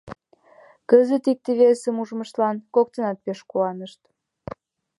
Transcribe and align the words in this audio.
Кызыт 0.89 1.23
икте-весым 1.31 1.95
ужмыштлан 2.01 2.55
коктынат 2.75 3.17
пеш 3.25 3.39
куанышт. 3.49 4.01